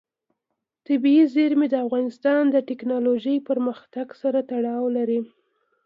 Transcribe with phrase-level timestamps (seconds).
[0.87, 5.19] طبیعي زیرمې د افغانستان د تکنالوژۍ پرمختګ سره تړاو لري.